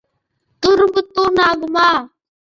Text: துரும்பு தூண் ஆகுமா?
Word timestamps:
துரும்பு 0.63 1.01
தூண் 1.13 1.39
ஆகுமா? 1.49 1.87